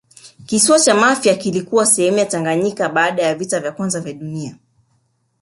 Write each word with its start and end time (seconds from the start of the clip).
kisiwa 0.45 0.79
cha 0.79 0.95
mafia 0.95 1.35
kilikuwa 1.35 1.85
sehemu 1.85 2.17
ya 2.17 2.25
tanganyika 2.25 2.89
baada 2.89 3.23
ya 3.23 3.35
vita 3.35 3.57
ya 3.57 3.71
kwanza 3.71 3.99
ya 3.99 4.13
dunia 4.13 4.57